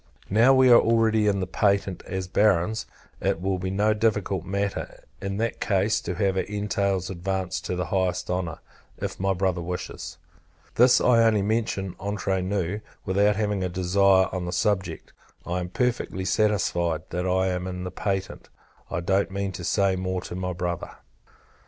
[0.31, 2.87] Now we are already in the patent, as Barons;
[3.21, 7.75] it will be no difficult matter, in that case, to have our entails advanced to
[7.75, 8.57] the highest honour,
[8.97, 10.17] if my brother wishes.
[10.73, 15.13] This I only mention entre nous, without having a desire on the subject.
[15.45, 18.49] I am perfectly satisfied, that I am in the patent.
[18.89, 20.95] I don't mean to say more to my Brother.